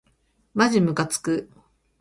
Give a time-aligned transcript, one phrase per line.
[0.55, 1.51] まじむかつく